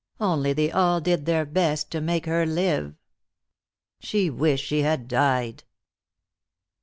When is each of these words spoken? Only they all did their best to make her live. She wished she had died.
Only 0.19 0.51
they 0.51 0.71
all 0.71 0.99
did 0.99 1.27
their 1.27 1.45
best 1.45 1.91
to 1.91 2.01
make 2.01 2.25
her 2.25 2.43
live. 2.43 2.95
She 3.99 4.31
wished 4.31 4.65
she 4.65 4.79
had 4.81 5.07
died. 5.07 5.63